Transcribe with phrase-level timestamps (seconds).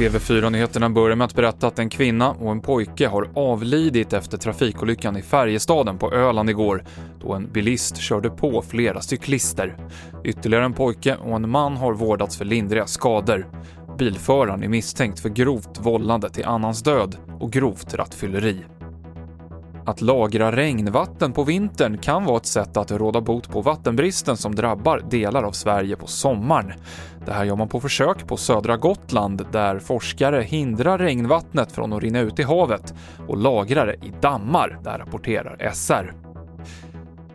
[0.00, 5.16] TV4-nyheterna börjar med att berätta att en kvinna och en pojke har avlidit efter trafikolyckan
[5.16, 6.84] i Färjestaden på Öland igår,
[7.20, 9.76] då en bilist körde på flera cyklister.
[10.24, 13.46] Ytterligare en pojke och en man har vårdats för lindriga skador.
[13.98, 18.64] Bilföraren är misstänkt för grovt vållande till annans död och grovt rattfylleri.
[19.90, 24.54] Att lagra regnvatten på vintern kan vara ett sätt att råda bot på vattenbristen som
[24.54, 26.72] drabbar delar av Sverige på sommaren.
[27.26, 32.02] Det här gör man på försök på södra Gotland där forskare hindrar regnvattnet från att
[32.02, 32.94] rinna ut i havet
[33.28, 36.29] och lagrar det i dammar, där rapporterar SR.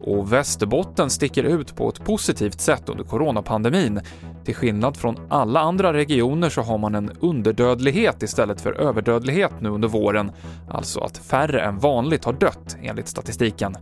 [0.00, 4.00] Och Västerbotten sticker ut på ett positivt sätt under coronapandemin.
[4.44, 9.68] Till skillnad från alla andra regioner så har man en underdödlighet istället för överdödlighet nu
[9.68, 10.32] under våren,
[10.70, 13.76] alltså att färre än vanligt har dött enligt statistiken.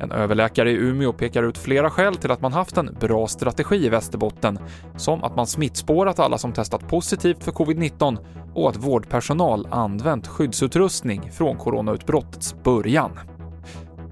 [0.00, 3.86] En överläkare i Umeå pekar ut flera skäl till att man haft en bra strategi
[3.86, 4.58] i Västerbotten,
[4.96, 8.18] som att man smittspårat alla som testat positivt för covid-19
[8.54, 13.10] och att vårdpersonal använt skyddsutrustning från coronautbrottets början.